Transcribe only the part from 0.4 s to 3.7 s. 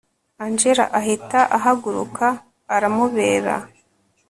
angella ahita ahaguruka aramubera